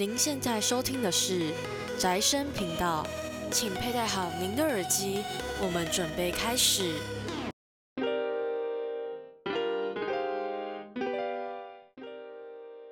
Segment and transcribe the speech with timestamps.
[0.00, 1.52] 您现在收听的是
[1.98, 3.04] 宅生频道，
[3.50, 5.24] 请佩戴好您的耳机，
[5.60, 6.94] 我们准备开始。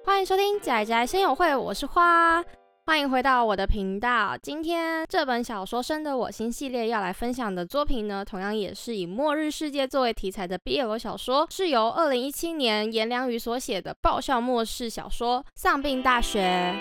[0.04, 2.44] 欢迎收听仔仔先友会，我是花，
[2.86, 4.36] 欢迎回到我的频道。
[4.42, 16.74] 今天这本小说《生的我心》系列要来分享的作品呢，同样也是以末日世界作为题材的 BL 小说，是由二零一七年颜良宇所写的爆笑末世小说《丧病大学》。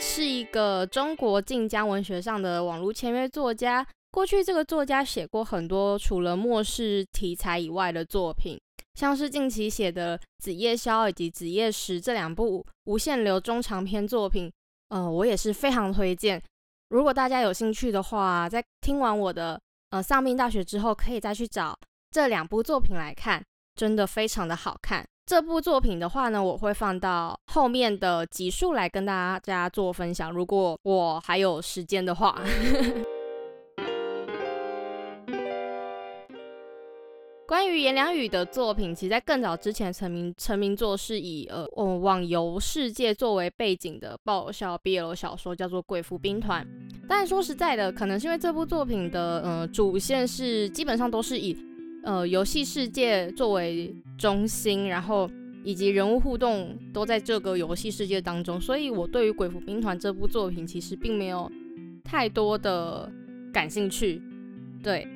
[0.00, 3.86] 是一个中国晋江文学上的网络签约作家。
[4.10, 8.58] 过去这个作家写过很多除了末世题材以外的作品，
[8.94, 14.50] 像是近期写的《子夜宵》以及《子夜食》这两部无限流中长篇作品，
[14.88, 16.42] 呃，我也是非常推荐。
[16.88, 21.78] 如果大家有兴趣的话，在听完我的呃《丧命大学》之后，可以再去找
[22.10, 23.44] 这两部作品来看，
[23.76, 25.06] 真的非常的好看。
[25.30, 30.32] 这部作品的话呢，我会放到后面的集数来跟大家做分享。
[30.32, 32.36] 如果我还有时间的话。
[37.46, 46.64] 关于颜良宇的作品，其实在更早之前成名成名作是以呃网游世界作为背景的爆笑 BL 小说，叫做《贵妇兵团》。
[47.08, 51.56] 但说实在的，可能是因为这部作品的呃主线是基本上都是以
[52.02, 55.30] 呃游戏世界作为中心，然后
[55.62, 61.50] 以及人物互动都在这个游戏世界当中，所以我对于《鬼服兵团》这部作品其实并没有
[62.02, 63.10] 太多的
[63.52, 64.20] 感兴趣。
[64.82, 65.06] 对，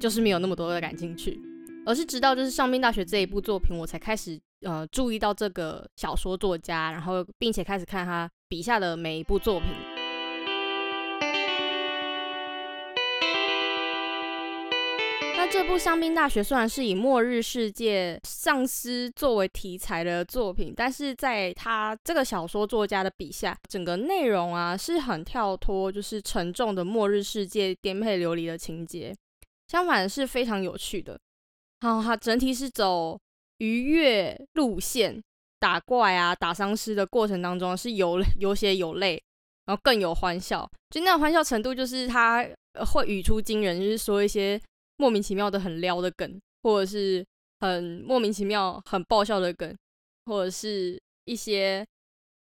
[0.00, 1.40] 就是没有那么多的感兴趣。
[1.84, 9.68] 而是直到就是《上兵大学》这一部作品，我才开始呃注意到这个小说作家，然后并且开始看他笔下的每一部作品。
[15.52, 29.14] 这部《香槟大学》虽然是以末日世界丧尸作为题材的作品，但是在他这个小说作家的笔下，整个内容啊是很跳脱，就是沉重的末日世界颠沛流离的情节，
[29.68, 31.20] 相反是非常有趣的。
[31.82, 33.20] 好，它整体是走
[33.58, 35.22] 愉悦路线，
[35.60, 39.22] 打怪啊、打丧尸的过程当中是有有血有泪，
[39.66, 40.66] 然后更有欢笑。
[40.88, 42.42] 就那种欢笑程度，就是他
[42.86, 44.58] 会语出惊人，就是说一些
[45.02, 47.26] 莫名其妙的很撩的梗，或者是
[47.58, 49.76] 很莫名其妙很爆笑的梗，
[50.26, 51.84] 或者是一些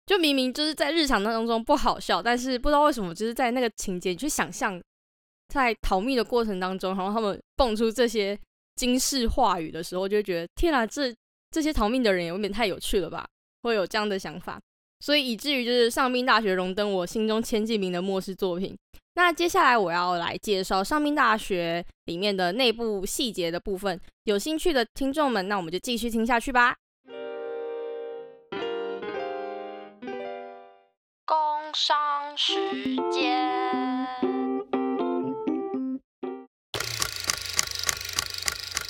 [0.07, 4.81] 就明明就是在日常当中不好笑，但是不知道为什么就是在那个情节，你去想象
[5.49, 8.39] 在逃命的过程当中，然后他们蹦出这些。
[8.77, 11.15] 惊世话语的时候，就会觉得天啊，这
[11.53, 13.25] 这些逃命的人有点太有趣了吧？
[13.63, 14.61] 会有这样的想法，
[14.99, 18.77] 所以以至于就是上兵大学荣登我心中千几名的末世作品。
[19.17, 26.75] 那接下来我要来介绍上兵大学里面的内部细节的部分，有兴趣的听众们，那我们就继续听下去吧。
[31.25, 31.37] 工
[31.73, 32.55] 商时
[33.13, 33.49] 间。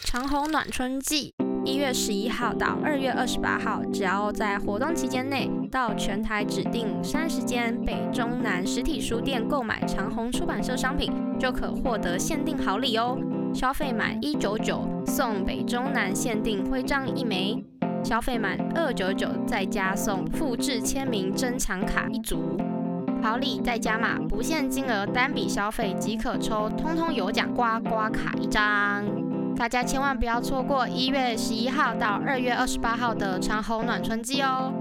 [0.05, 1.35] 长虹暖春季，
[1.65, 13.19] 一月十一号到二月二十八号，只要在活动期间内到全台指定三十间北中南实体书店购买长虹出版社商品，就可获得限定好礼哦！
[13.55, 17.65] 消费满一九九送北中南限定徽章一枚，
[18.05, 22.59] 消费满二九九再加送复制签名珍藏卡一组，
[23.23, 29.24] 好礼再加码，不限金额，单笔消费即可抽，通通有奖刮刮卡一张。
[29.57, 34.73] 大家千万不要错过一月十一号到二月二十八号的长虹暖春季哦！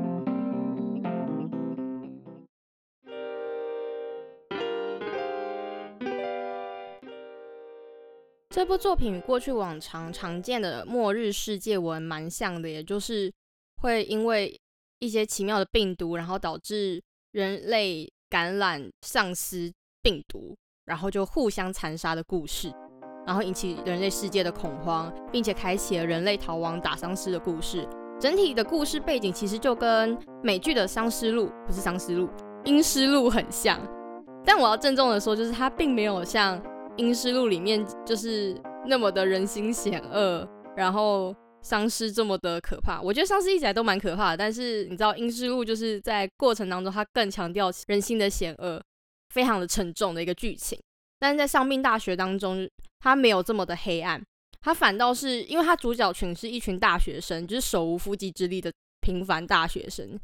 [8.49, 13.31] 这部作品与过去往常常见的末日世界文蛮像的，也就是
[13.81, 14.59] 会因为
[14.99, 17.01] 一些奇妙的病毒，然后导致
[17.31, 22.73] 人类感染丧尸病毒，然后就互相残杀的故事。
[23.25, 27.87] 然后引起人类世界的恐慌，并且开启了人类逃亡打丧尸的故事。
[28.19, 32.27] 整体的故事背景其实就跟美剧的《丧尸路》不是《丧尸路》，
[32.63, 33.79] 《阴尸路》很像。
[34.45, 36.61] 但我要郑重的说，就是它并没有像
[36.97, 38.55] 《阴尸路》里面就是
[38.85, 43.01] 那么的人心险恶，然后丧尸这么的可怕。
[43.01, 48.81] 我觉得丧尸一直来都蛮可怕的，但是你知道《阴尸路》就是在过程当中，它更强调人心的险恶，
[49.33, 50.79] 非常的沉重的一个剧情。
[51.23, 54.21] 但是在上命大学当中，他没有这么的黑暗，
[54.59, 60.19] 他反倒是因为他主角群是一群大学生，就是手无缚鸡之力的平凡大学生，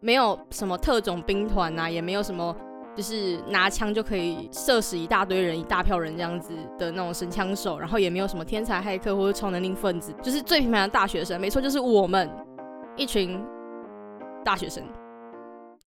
[0.00, 2.54] 没有什么特种兵团呐，也没有什么
[2.94, 11.40] 就是拿枪就可以射死一大堆人、一大票人这样子的那种神枪手，然后也没有什么天才骇客或者超能力分子，就是最平凡的大学生。
[11.40, 12.28] 没错，就是我们
[12.94, 13.42] 一群
[14.44, 14.84] 大学生。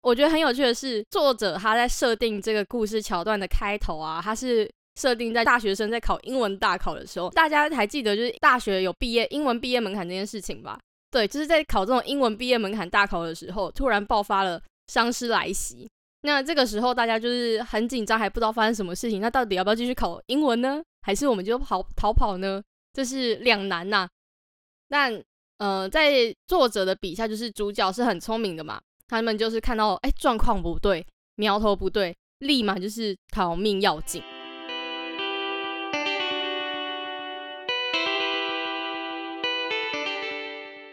[0.05, 4.71] 我觉得很有趣的是，作者他在设定这个故事桥段的开头啊，他是
[5.01, 7.31] 设定在大学生在考英文大考的时候。
[7.31, 10.79] 大家还记得就是大学有毕业英文毕业门槛这件事情吧？
[11.11, 15.89] 对，就是在考这种英文毕业门槛大考的时候，突然爆发了丧尸来袭。
[16.21, 19.23] 那这个时候大家就是很紧张，还不知道发生什么事情。
[19.23, 20.83] 那到底要不要继续考英文呢？
[21.01, 22.63] 还是我们就跑逃跑呢？
[22.93, 24.07] 这是两难呐。
[24.87, 25.23] 但
[25.57, 28.79] 呃，在作者的笔下，就是主角是很聪明的嘛。
[29.07, 31.07] 他们就是看到哎状况不对，
[31.37, 34.23] 苗头不对，立马就是逃命要紧。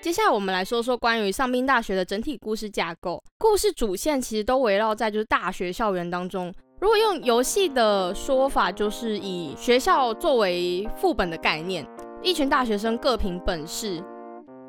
[0.01, 3.23] 接下来我们来说说关于上兵大学的整体故事架构。
[3.37, 6.53] 故事主线其实都围绕在就是大学校园当中。
[6.81, 11.87] 如果用游戏的说法，就是以学校作为副本的概念，
[12.21, 14.03] 一群大学生各凭本事。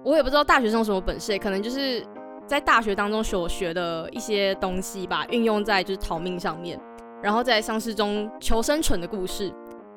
[0.05, 2.07] 我也不知道大学生什么本事，可能就是。
[2.47, 6.79] 在大学当中所学的一些东西吧，运用在就是逃命上面，
[7.23, 9.51] 然后在丧尸中求生存的故事。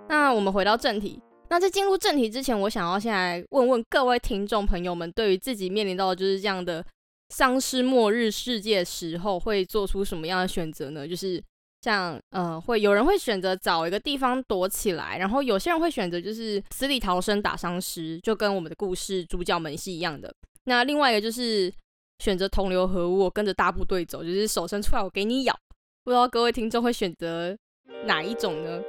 [0.08, 1.20] 那我们回到正题。
[1.50, 6.84] 那在进入正题之前，我想要先来问问各位听众朋友们，对于自己面临到的就是这样的
[7.30, 11.08] 丧尸末日世界时候，会做出什么样的选择呢？
[11.08, 11.44] 就是
[11.82, 20.34] 像呃，会有人会选择找一个地方躲起来，然后有些人会选择就是死里逃生打丧尸，就跟我们的故事主角们是一样的。
[20.64, 21.74] 那另外一个就是。
[22.20, 25.56] 选择同流合污，跟着大部队走，就是手伸出来我给你咬。
[26.04, 27.58] 不知道各位听众会选择
[28.06, 28.82] 哪一种呢？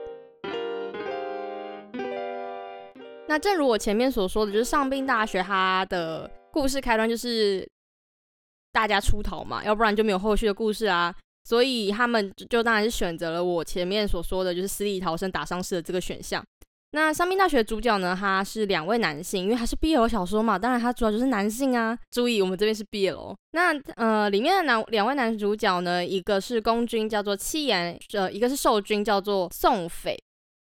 [3.28, 7.68] 那正如我前面所说的，就是上兵大学它的故事开端就是
[8.72, 11.14] 大家出逃嘛，要不然就没有后续的故事啊。
[11.44, 16.44] 所以他们就当然是选择了我前面所说的就是死里逃生打丧尸的这个选项。
[16.92, 18.16] 那上兵大学主角呢？
[18.18, 21.98] 他是两位男性，因为他是 BL 小说嘛，当然他主要就是男性啊。
[22.10, 23.34] 注意，我们这边是 BL。
[23.50, 30.16] 那呃，里面的男两位男主角呢，一个是公君，叫做七言，呃，一个是受君，叫做宋斐。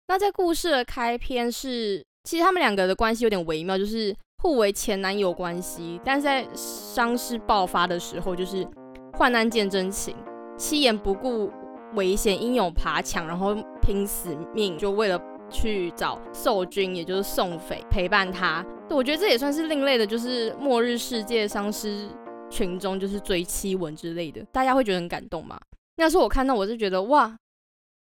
[0.07, 6.01] 那在故事的开篇是，其实他们两个的关系有点微妙，就是互为前男友关系。
[6.03, 8.67] 但是在伤势爆发的时候，就是
[9.13, 10.13] 患难见真情，
[10.57, 11.49] 七言不顾
[11.93, 15.21] 危险，英勇爬墙，然后拼死命，就为了。
[15.49, 18.65] 去找受君，也就是宋匪陪伴他。
[18.89, 22.07] 我觉得这也算是另类的，就是末日世界丧尸
[22.49, 25.59] 群中就是追妻文之类的，大家会觉得很感动吗？
[25.97, 27.37] 那时候我看到，我是觉得哇，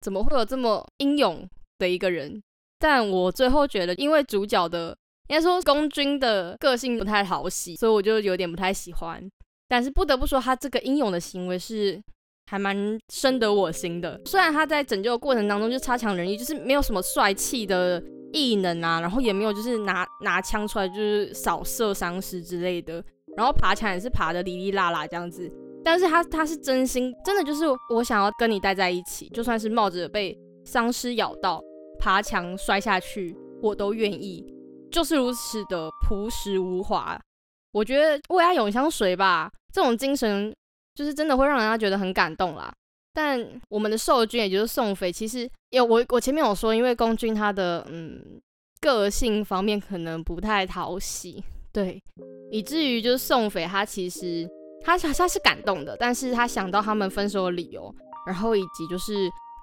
[0.01, 1.47] 怎么会有这么英勇
[1.79, 2.41] 的一个人？
[2.79, 4.95] 但我最后觉得，因为主角的
[5.29, 9.29] 应该说公君的个性不太讨喜，所以我就有点不太喜欢。
[9.67, 12.01] 但是不得不说，他这个英勇的行为是。
[12.49, 18.01] 还蛮深得我心的，虽然他在拯救的过程当中就差强人意，就是没有什么帅气的
[18.31, 23.03] 异能啊，然后也没有就是拿拿枪出来就是扫射丧尸之类的，
[23.35, 25.51] 然后爬墙也是爬的哩哩啦啦这样子，
[25.83, 30.33] 但是他他是真心，真的就是我想要跟你待在一起，就算是冒着被
[30.63, 31.61] 丧尸咬到
[31.99, 34.41] 爬墙摔下去，我都愿意，
[34.89, 37.19] 就是如此的朴实无华。
[37.73, 40.55] 我觉得为爱永相随吧，这种精神。
[40.97, 42.73] 就是真的会让人家觉得很感动啦。
[43.13, 48.41] 但我们的受君，也就是宋飞，其实有我我前面有说，因为公君他的嗯
[48.81, 52.01] 个性方面可能不太讨喜，对，
[52.51, 54.47] 以至于就是宋飞他其实
[54.83, 57.93] 他他是感动的，但是他想到他们分手的理由，
[58.25, 59.13] 然后以及就是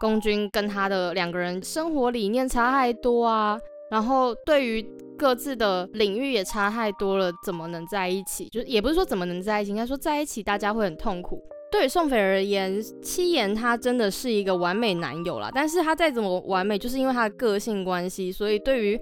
[0.00, 3.58] 公君跟他的两个人生活理念差太多啊，
[3.90, 4.84] 然后对于
[5.16, 8.48] 各自的领域也差太多了，怎么能在一起？
[8.48, 11.42] 就是也不是说怎么能在一起，应该说在一起大家会很痛苦。
[11.70, 19.00] 对于宋斐而言，七言他真的是一个完美男友啦，但是他再怎么完美，就是因为他的个性关系，所以对于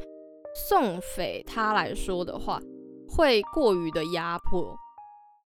[0.68, 2.60] 宋斐他来说的话，
[3.08, 4.74] 会过于的压迫。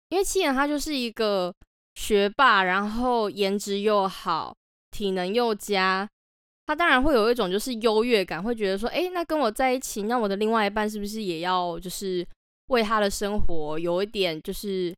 [0.09, 1.55] 因为七言他就是一个
[1.95, 4.55] 学霸，然后颜值又好，
[4.91, 6.09] 体能又佳。
[6.71, 12.25] 他当然会有一种就是优越感，会觉得说，哎，那跟我在一起，那我的另外一半是不是也要就是
[12.69, 14.95] 为他的生活有一点就是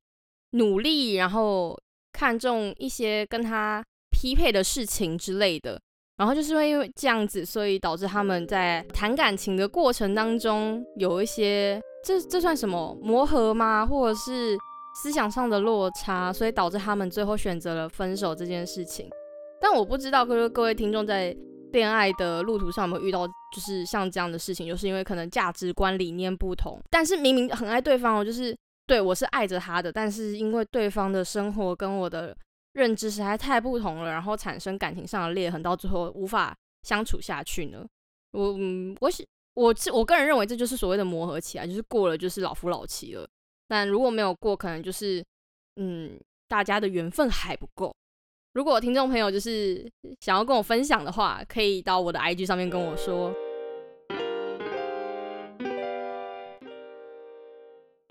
[0.51, 1.75] 努力，然后
[2.13, 5.81] 看重一些跟他匹配的事情之类的，
[6.19, 13.87] 然后就是因为这样子，所以导致他们在谈感情的过程当中有一些，这这算什么磨合吗？
[13.87, 14.59] 或者是
[15.03, 19.09] 思想上的落差，所以导致他们最后选择了分手这件事情。
[19.59, 21.35] 但我不知道，各各位听众在。
[21.73, 24.67] 恋爱的路途上有没有遇到就是像这样的事情？
[24.67, 32.37] 就是因为可能价值观理念不同，但是明明很爱对方哦，就是对我是爱着他的，但是因为对方的生活跟我的
[32.75, 37.85] 认知实在太不同了，然后产生感情上的裂痕，到最后无法相处下去呢？
[38.33, 43.29] 我嗯，我是我是我个人认为这就是所谓的磨合期啊，就是过了就是老夫老妻了。
[43.69, 45.25] 但如果没有过，可能就是
[45.77, 47.95] 嗯，大家的缘分还不够。
[48.55, 49.91] 如果听众朋友就是
[50.21, 53.33] 想要跟我分享的话，可以到我的 IG 上面跟我说。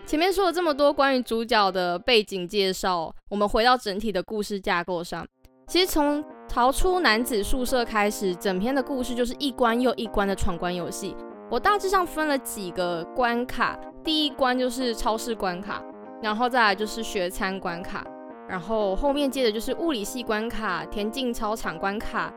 [0.04, 5.24] 前面说了这么多关于主角的背景介绍，我们回到整体的故事架构上。
[5.68, 11.14] 其实从逃出男子宿舍开始，整篇的故事就是一关又一关的闯关游戏。
[11.48, 15.80] 我大致上分了几个关卡，第一关就是超市关卡，
[16.20, 18.04] 然后再来就是学餐关卡，
[18.52, 22.30] 然后后面接的就是物理系关卡、田径操场关卡、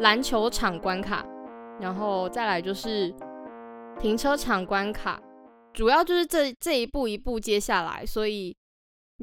[0.00, 1.24] 篮球场关卡，
[1.80, 3.10] 然后再来就是
[3.98, 5.18] 停车场关卡。
[5.72, 8.54] 主要就是这这一步一步接下来，所以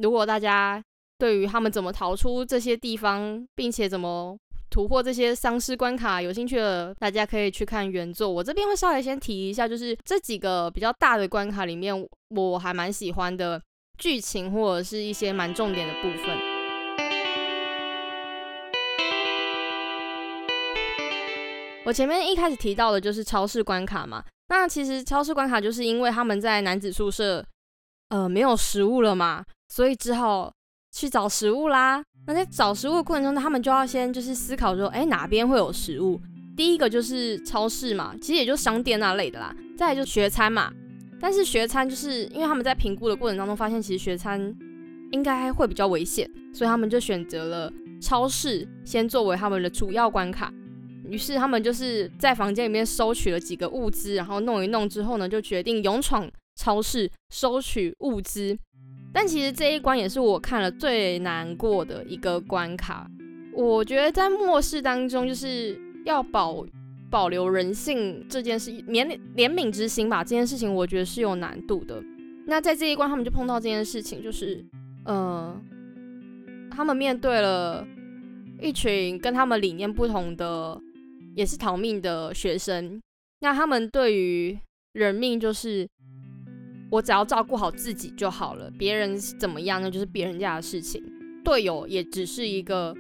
[0.02, 0.84] 如果大家
[1.20, 4.36] 对于他们怎么逃出这些地方，并且怎么
[4.72, 8.28] 突破这些丧尸关卡有兴趣的，大家可以去看原作。
[8.28, 11.94] 我这边会稍微先提一下，就是这几个比较大的关卡里面，
[12.30, 13.62] 我还蛮喜欢的
[14.00, 16.38] 剧情或者是一些蛮重点的部分。
[21.86, 24.24] 我前面一开始提到的就是超市关卡嘛。
[24.48, 27.46] 那其实超市关卡就是因为他们在男子宿舍，
[28.10, 30.52] 呃，没有食物了嘛，所以只好
[30.92, 32.04] 去找食物啦。
[32.26, 36.20] 那在找食物的过程中，他们就要先就是思考说，哎，哪边会有食物？
[36.56, 39.56] 第一个就是超市嘛，其实也就商店那类的啦。
[39.78, 40.72] 再来就学餐嘛，
[41.20, 44.56] 但是学餐就是因为他们在评估的过程当中发现，其实学餐
[45.12, 47.72] 应该会比较危险，所以他们就选择了
[48.02, 50.54] 超市先作为他们的主要关卡。
[51.08, 58.58] 于是他们就是在房间里面收取了几个物资，然后弄一弄之后呢，就决定勇闯超市收取物资。
[59.12, 63.10] 但其实这一关也是我看了最难过的一个关卡。
[63.54, 66.64] 我觉得在末世当中，就是要保
[67.10, 72.04] 保留人性这件事，怜怜悯之心吧，这件事情我觉得是有难度的。
[72.46, 74.66] 那在这一关，他们就碰到这件事情，就是
[75.06, 75.60] 呃，
[76.72, 77.88] 他们面对了
[78.62, 80.82] 一群跟他们理念不同的。
[81.36, 83.00] 也是逃命的学生，
[83.40, 84.58] 那他们对于
[84.94, 85.88] 人命就是
[86.90, 91.02] 我只要照顾好自己就好了，别人怎么样那就是别人家的事情，
[91.46, 92.94] 队友也只是一个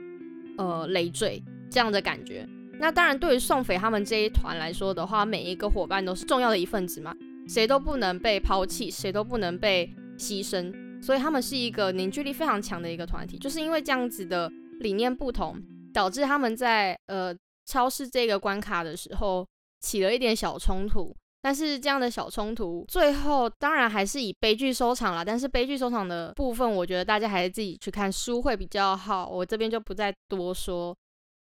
[0.58, 2.48] 呃累赘这样的感觉。
[2.80, 7.14] 那当然，对于宋斐他们这一团来说的话，每一个伙伴都是重要的一份子嘛，
[7.48, 13.38] 谁都不能被抛弃，谁都不能被牺牲，所以他们是一个凝聚力非常强的一个团体。
[13.38, 15.62] 就是因为这样子的理念不同，
[15.94, 17.36] 导致他们在呃。
[17.66, 19.48] 超市这个关卡的时候
[19.80, 25.24] 起了一点小冲突，但是这样的小冲突最后当然还是以悲剧收场了。
[25.24, 30.98] 但是悲剧收场的部分，我觉得大家还是自己去看书会比较好，我这边就不再多说。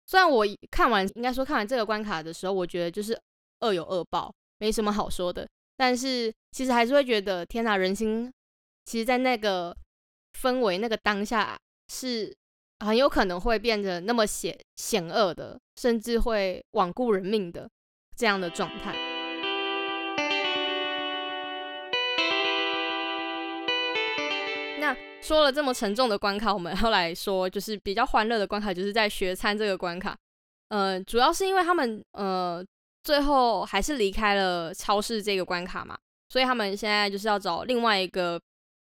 [0.06, 3.20] 虽然我看完，应该说看完这个关卡的时候，我觉得就是
[3.60, 5.46] 恶有恶报，没什么好说的。
[5.76, 8.32] 但是其实还是会觉得，天哪，人心
[8.84, 9.76] 其实，在那个
[10.40, 11.58] 氛围、那个当下
[11.92, 12.34] 是。
[12.84, 17.66] 很有可能会变得那么险险恶的，甚至会罔顾人命的
[18.14, 19.15] 这样的状态。
[25.23, 30.16] 说了这么沉重的关卡，我们要来说就是比较欢乐的关卡，就是在学餐这个关卡。
[30.68, 32.64] 呃，主要是因为他们呃
[33.02, 38.40] 最后还是离开了超市这个关卡嘛，所以他们现在就是要找另外一个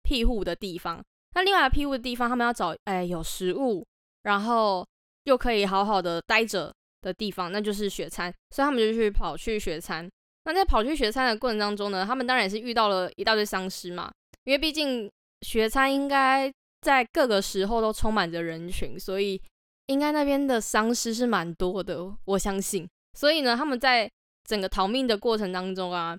[0.04, 1.02] 庇护的地方。
[1.34, 3.86] 那另外庇护的地方，他们要找哎有食物，
[4.24, 4.86] 然后
[5.24, 8.34] 又可以好好的待着的地方，那就是雪餐。
[8.52, 10.10] 所以他们就去跑去雪餐。
[10.46, 14.12] 那在跑去雪餐的过程当中呢，他们当然也是遇到了一大堆丧尸嘛，
[14.44, 15.12] 因为毕竟
[15.46, 19.40] 雪餐应该在各个时候都充满着人群，所以
[19.86, 22.90] 应该那边的丧尸是蛮多的，我相信。
[23.14, 24.12] 所以呢，他们在
[24.44, 26.18] 整个逃命的过程当中啊，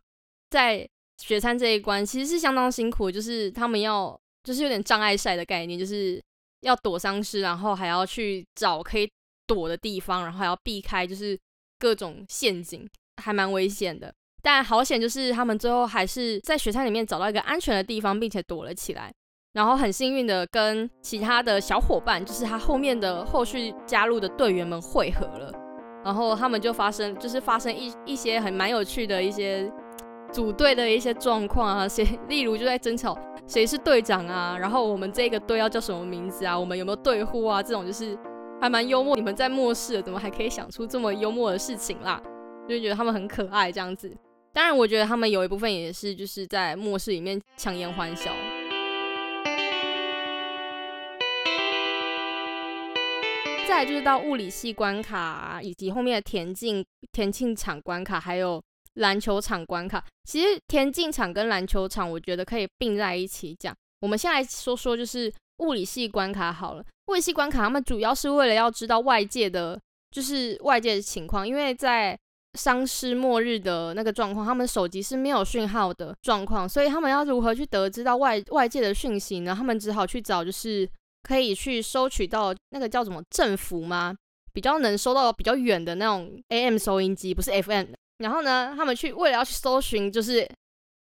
[0.50, 4.18] 在雪餐这一关其实是相当辛苦，就是他们要。
[4.46, 6.22] 就是有点障碍赛的概念，就是
[6.60, 9.10] 要躲丧尸，然后还要去找可以
[9.44, 11.36] 躲的地方，然后还要避开就是
[11.80, 12.88] 各种陷阱，
[13.20, 14.14] 还蛮危险的。
[14.46, 19.12] 但好险，就是他们最后还是在雪山里面找到一个安全的地方，并且躲了起来。
[19.54, 25.52] 然后很幸运的跟其他的小伙伴，就是他后面的后续加入的队员们汇合了，
[26.04, 29.68] 然后他们就发生就是发生一一些很蛮有趣的一些
[30.30, 33.18] 组队的一些状况啊，谁例如就在争吵。
[33.48, 34.56] 谁是队长啊？
[34.56, 36.56] 然后我们这个队要叫什么名字啊？
[36.56, 37.60] 我们有没有队呼啊？
[37.60, 38.16] 这种就是
[38.60, 39.16] 还蛮幽默。
[39.16, 42.22] 你们在末世怎么还可以想出这么幽默的事情啦？
[42.68, 44.16] 就觉得他们很可爱这样子。
[44.56, 48.32] 当然，我觉得他们有一部分也是就是在末世里面强颜欢笑。
[53.68, 56.82] 再就是到物理系关卡，以及后面的田径
[57.12, 58.58] 田径场关卡，还有
[58.94, 60.02] 篮球场关卡。
[60.24, 63.76] 其实田径场跟篮球场，我觉得可以并在一起讲。
[64.00, 66.84] 我们先来说说，就是物理系关卡好了。
[67.08, 69.78] 物理系关卡，他们主要是为了要知道外界的，
[70.10, 72.18] 就是外界的情况，因为在
[72.56, 79.54] 丧尸末日的那个状况，他们手机是没有讯号的状况，所以他们要如何去得知到外外界的讯息呢？
[79.54, 80.88] 他们只好去找，就是
[81.22, 84.16] 可以去收取到那个叫什么政府吗？
[84.52, 87.88] 比较能收到比较远的那种 AM 收音机，不是 FM。
[88.18, 90.48] 然后呢，他们去为了要去搜寻，就是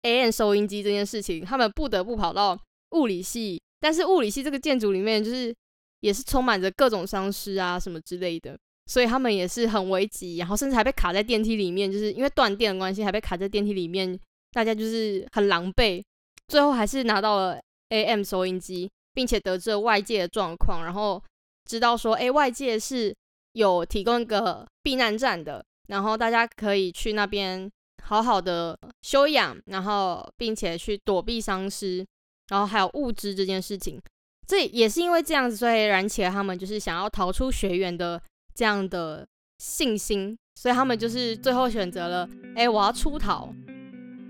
[0.03, 2.59] AM 收音机这件事情，他们不得不跑到。
[2.91, 5.53] 物理系，但是物理系这个建筑里面就是
[5.99, 14.19] 也是充满着各种丧尸啊什么之类的，所以他们也是很危急，然后甚至还被卡在电梯里面，就是因为断电的关系还被卡在电梯里面，
[14.53, 16.03] 大家就是很狼狈，
[16.49, 21.23] 最后还是拿到了 AM 收音机，并且得知了外界的状况，然后
[21.65, 23.15] 知道说，哎，外界是
[23.53, 27.71] 有提供一个避难站的，然后大家可以去那边
[28.05, 32.05] 好好的休养，然后并且去躲避丧尸。
[32.49, 33.99] 然后还有物资这件事情，
[34.47, 38.21] 这也是因为这样子，所以燃起了他们就是想要逃出学园的
[38.55, 39.27] 这样的
[39.59, 43.53] 信心，所以他们就是最后选择了，哎，我要出逃。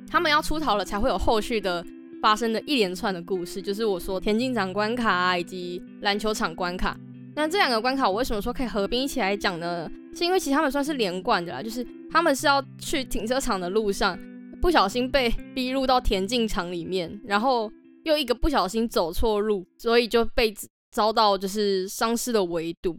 [0.09, 1.85] 他们要出逃了，才会有后续的
[2.23, 6.97] 发生的一连串的故事，就是我说田径场关卡，以及篮球场关卡。
[7.35, 9.91] 那这两个关卡，我为什么说可以合并一起来讲呢？
[10.15, 14.19] 是因为其实他们算是连贯的啦，就是他们是要去停车场的路上，
[14.61, 17.71] 不小心被逼入到田径场里面，然后。
[18.05, 20.55] 又一个不小心走错路，所以就被
[20.91, 22.99] 遭到就是丧尸的围堵，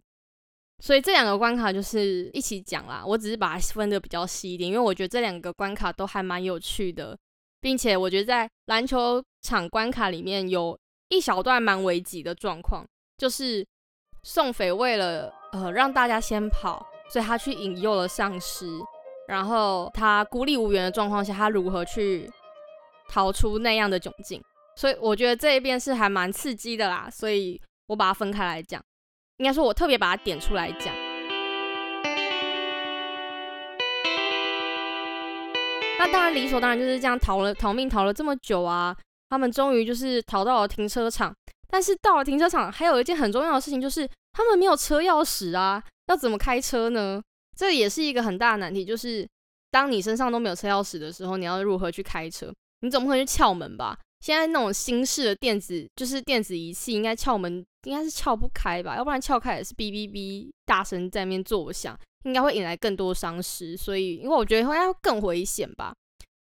[0.85, 3.03] 所以这两个关卡就是一起讲啦。
[3.03, 7.17] 我只是把它分的比较细一点，因为我觉得这两个关卡都还蛮有趣的，
[7.59, 10.77] 并且我觉得在篮球场关卡里面有
[11.09, 12.85] 一小段蛮危急的状况，
[13.17, 13.65] 就是
[14.21, 18.69] 宋斐为了呃让大家先跑，所以他去引诱了丧尸，
[19.27, 22.29] 然后他孤立无援的状况下，他如何去
[23.09, 24.39] 逃出那样的窘境？
[24.75, 28.79] 所以我觉得这一边是还蛮刺激的啦，所以我把它分开来讲，
[29.37, 30.93] 应该说我特别把它点出来讲。
[35.99, 38.95] 那当然理所当然就是这样逃了逃命逃了这么久啊，
[39.29, 41.35] 他们终于就是逃到了停车场，
[41.69, 47.21] 但是到了停车场还有一件很重要的事情就是他们没有车钥匙啊，要怎么开车呢？
[47.57, 49.27] 这也是一个很大的难题，就是
[49.71, 52.53] 当你身上都没有车钥匙的时候，你要如何去开车？
[52.81, 53.97] 你总不可能去撬门吧？
[54.19, 58.95] 现在那种新式的电子就是电子仪器，应该撬门应该是撬不开吧？
[58.97, 63.77] 要不然撬开也是哔哔哔大声在那边作响，应该会引来更多丧尸。
[63.77, 65.93] 所以，因为我觉得会更危险吧。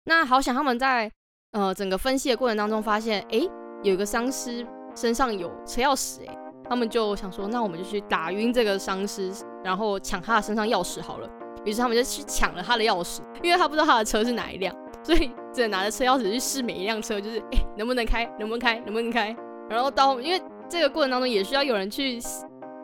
[0.05, 1.11] 那好想他们在
[1.51, 3.39] 呃整个分析的过程当中发现，哎，
[3.83, 6.37] 有一个丧尸身上有车钥匙，哎，
[6.69, 9.31] 他们就想说，那我们就去打晕这个丧尸，
[9.63, 11.29] 然后抢他的身上钥匙好了。
[11.65, 14.75] 于是他们就去抢了他的钥匙，因为他不知道他的车是哪一辆。
[15.03, 19.35] 所以只能拿着车钥匙去试每一辆车，就是哎能不能开，能不能开，能不能开。
[19.69, 20.41] 然后到因为
[20.73, 22.19] 这个过程当中也需要有人去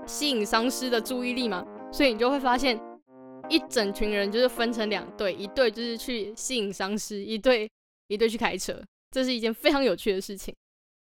[0.05, 2.79] 吸引丧尸的注意力嘛，所以你就会发现
[3.49, 7.67] 一整群人就是分成两队，一队就是去吸引丧尸，一队
[8.07, 8.79] 一队去开车。
[9.09, 10.55] 这是一件非常有趣的事情，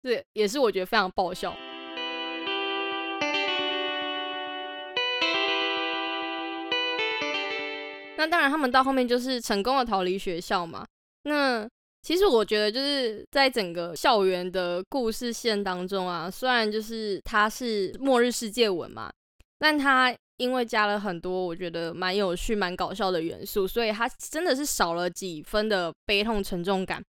[0.02, 1.54] 这也是我觉得非常爆笑。
[8.16, 10.84] 那当然，他们到后面就是成功的逃离学校嘛。
[11.22, 11.64] 那
[12.02, 19.10] 其实我觉得就是在整个校园的故事线当中啊，虽然就是它是末日世界文嘛，
[19.58, 27.02] 但它因为加了很多我觉得蛮有趣、蛮搞笑的元素，所以它真的是少了几分的悲痛沉重感，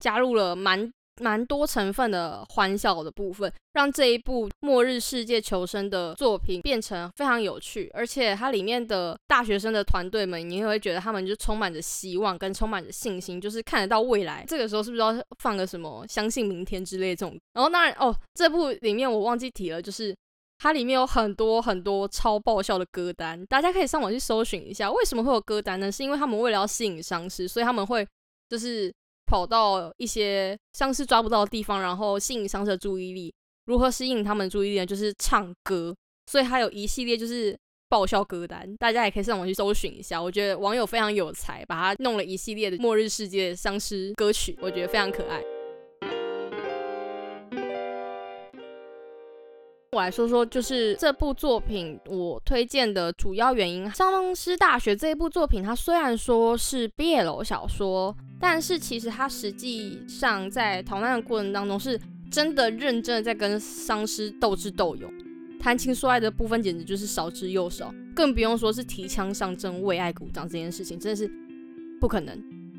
[0.00, 0.92] 加入了蛮。
[1.22, 14.44] 蛮多成分的欢笑的部分，让这一部末日世界求生的作品变成非常有趣，而且它里面的大学生的团队们，你也会觉得他们就充满着希望跟充满着信心，就是看得到未来。
[14.48, 17.38] 这个时候是不是要放个什么相信明天之类这种？
[17.52, 20.12] 然后当然哦，这部里面我忘记提了，就是
[20.58, 24.90] 它里面有很多很多超爆笑的歌单，大家可以上网去搜寻一下。
[24.90, 25.92] 为什么会有歌单呢？
[25.92, 28.04] 是因为他们为了要吸引丧尸，所以他们会
[28.48, 28.92] 就是。
[29.26, 33.32] 跑到一些丧尸抓不到的地方，然后吸引丧尸的注意力。
[33.66, 34.86] 如何吸引他们注意力呢？
[34.86, 35.94] 就是唱歌。
[36.26, 37.54] 所以他有一系列就是
[37.88, 40.20] 爆笑歌单，大家也可以上网去搜寻一下。
[40.20, 45.53] 我觉得网友非常有才，把他弄了一系列的末日世界丧尸歌曲，我觉得非常可爱。
[49.94, 53.86] 我来说说，就是这部作品我推荐的主要原因。
[53.94, 65.08] 《丧尸大学》这一部作品，它虽然说是 BL 小说，但是其实它实际上在逃难的过程当中，是真的认真的在跟丧尸斗智斗勇。
[65.60, 71.30] 谈情说爱的部分简直就是少之又少，更不用说是提枪上阵为爱鼓掌这件事情，真的是
[72.00, 72.36] 不可能，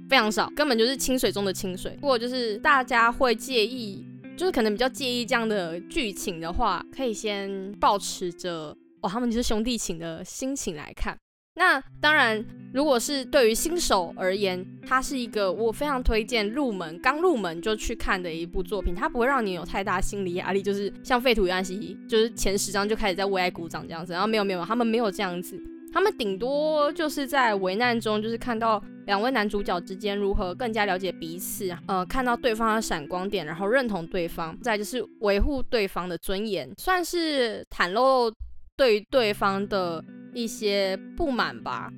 [0.09, 1.97] 非常少，根本就是清水中的清水。
[2.01, 11.17] 不过就是大家会介意，就是可能比较介意这样的剧情的话，可以先保持着哦，他们就是兄弟情的心情来看。
[11.57, 18.93] 那当然，如果是对于新手而言，它是一个我非常推荐入门，刚入门就去看的一部作品。
[18.93, 24.11] 它不会让你有太大心理压力，就是像废土与安息，就是前十章就开始在为爱鼓掌这样子。
[24.11, 25.57] 然后没有没有，他们没有这样子，
[25.93, 38.31] 他们顶多就是在危难中，就是看到两位男主角之间如何更加了解彼此，呃，看到对方的闪光点，然后认同对方，再就是维护对方的尊严，算是袒露
[38.75, 40.03] 对对方的。
[40.35, 41.89] 一些不满吧，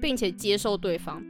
[0.00, 1.22] 并且接受对方。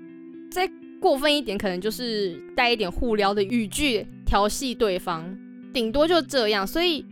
[0.49, 5.37] 再过分一点，可能就是带一点互撩的语句调戏对方，
[5.75, 6.65] 顶多就这样。
[6.65, 7.05] 所以，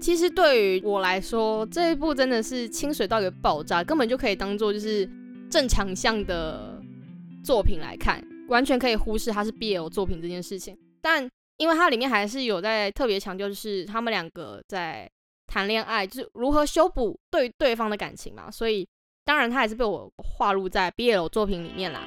[0.00, 5.08] 其实对于我来说，这一部真的是清水到一个爆炸，根本就可以当做就是
[5.48, 6.73] 正常向的
[7.44, 10.76] 作品来看，完全可以忽视它是 BL 作品这件事情。
[11.02, 11.28] 但
[11.58, 15.08] 因为它里面还是有在特别强调，就是他们两个在。
[15.46, 18.88] 谈恋爱就是如何修补对对方的感情嘛，所以
[19.26, 22.00] 当然他还是被我划入在 BL 作品里面啦。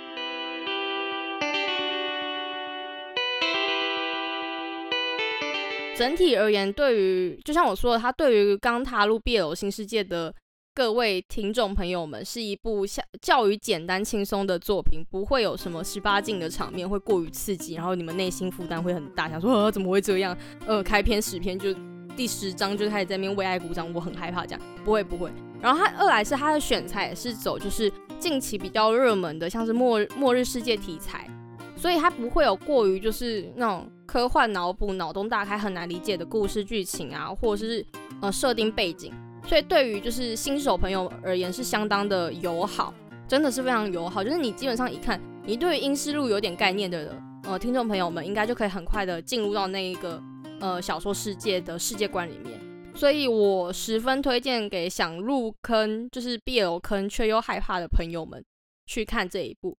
[5.96, 10.34] 整体而言，对于就像我说的，他对于刚踏入 BL 新世界的
[10.78, 20.38] 各位听众朋友们，是一部像较于简单轻松的作品，不会有什么十八禁的场面会过于刺激，然后你们内心负担会很大，想说呃怎么会这样？
[20.68, 21.74] 呃，开篇十篇就。
[22.16, 25.32] 第十章就开始在那边为爱鼓掌，我很害怕这样，不会不会。
[25.60, 31.28] 然后他二来是他的选材也是走就是近期比较热门的，像是末日末日世界题材，
[31.76, 37.84] 所以他不会有过于就是那种科幻脑补、脑洞大开很难理解的故事剧情啊，或者是
[38.22, 39.12] 呃设定背景，
[39.48, 42.94] 所以对于就是新手朋友而言是相当的友好，
[43.28, 44.24] 真的是非常友好。
[44.24, 50.22] 就是你基本上一看，你对于英诗路有点概念的呃听众朋友们，应该就可以很快的进入到那一个。
[50.60, 52.60] 呃，小说世界的世界观里面，
[52.96, 58.44] 所以我十分推荐给想入坑，就是 BL 坑却又害怕的朋友们
[58.88, 59.78] 去看这一部。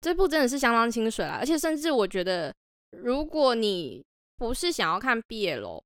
[0.00, 2.50] 这部真的是相当清水啦，而且甚至我觉得，
[2.92, 4.02] 如果你
[4.38, 5.82] 不是想要看 BL，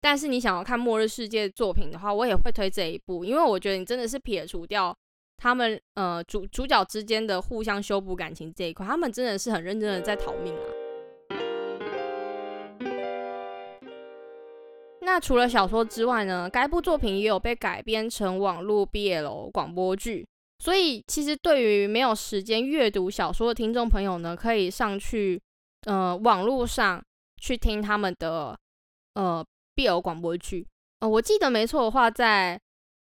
[0.00, 4.96] 但是你想要看末日世界作品的话，我也会推这一部，因为我觉得你真的是撇除掉
[5.36, 10.60] 他们呃主主角之间的互相修补感情这一块，他们真的是很认真的在逃命啊。
[15.02, 16.48] 那除了小说之外呢？
[16.48, 20.24] 该部作品也有被改编成网络 BL 广播剧，
[20.60, 25.40] 所以其实对于没有时间阅读小说的听众朋友呢，可以上去
[25.86, 27.02] 呃网络上
[27.40, 28.56] 去听他们的
[29.14, 29.44] 呃
[29.80, 30.66] BL 广播剧。
[30.98, 32.60] 呃，我记得没错的话，在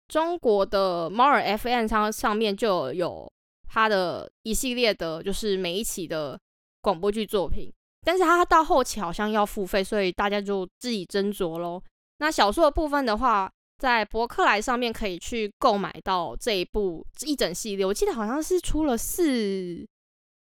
[0.08, 3.30] 中国的猫耳 FM 上上面就有
[3.68, 6.38] 他的一系列的，就是每一期的
[6.80, 7.70] 广播剧作品。
[8.06, 11.82] 但是它到后期好像要付费，所以大家就自己斟酌喽。
[12.18, 17.84] 那小说的部分的话，在博客来上面可以去购买到这一部一整系列。
[17.84, 19.86] 我记得好像是出了四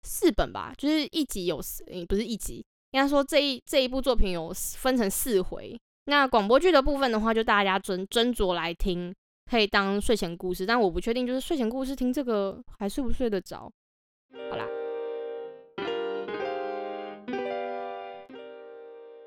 [0.04, 5.78] 四本吧，就是一集有四，不是一集，应该说这一这一部作品有分成四回。
[6.08, 9.12] 那广播剧的部分的话，就大家斟斟酌来听，
[9.50, 10.64] 可以当睡前故事。
[10.64, 13.72] 但我不确定，就是睡前故事听这个还睡不睡得着？
[14.52, 14.68] 好啦。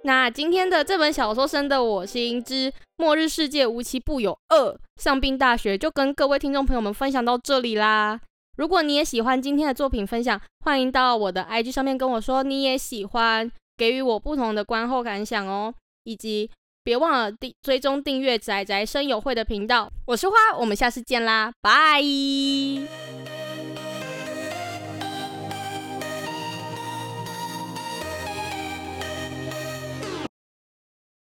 [0.05, 8.21] 那今天的这本小说《生的我心之末日世界无奇不有二上兵大学》就跟各位听众朋友们分享到这里啦。
[8.57, 15.75] 如果你也喜欢今天的作品分享，欢迎到我的 IG 上面跟我说你也喜欢，给予我不同的观后感想哦。
[16.05, 16.51] 以及
[16.89, 19.93] 别忘了订追踪订阅宅宅声友会的频道。
[20.07, 22.01] 我是花，我们下次见啦，拜。